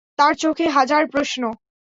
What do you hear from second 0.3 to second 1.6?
চোখে হাজার প্রশ্ন।